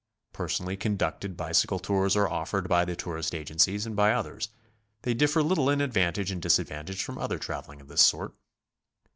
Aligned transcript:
"Personally 0.33 0.75
con 0.77 0.97
ducted" 0.97 1.37
bicycle 1.37 1.77
tours 1.77 2.15
are 2.15 2.27
offered 2.27 2.67
by 2.67 2.85
the 2.85 2.95
tourist 2.95 3.35
agencies 3.35 3.85
and 3.85 3.95
by 3.95 4.13
others; 4.13 4.49
they 5.03 5.13
differ 5.13 5.43
little 5.43 5.69
in 5.69 5.79
advantage 5.79 6.31
and 6.31 6.41
disadvantage 6.41 7.03
from 7.03 7.19
other 7.19 7.37
traveling 7.37 7.81
of 7.81 7.87
this 7.87 8.01
sort. 8.01 8.33